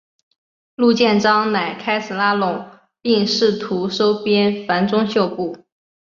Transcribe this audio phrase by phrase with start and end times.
[0.77, 2.67] 陆建章乃开始拉拢
[3.03, 5.55] 并试图收编樊钟秀部。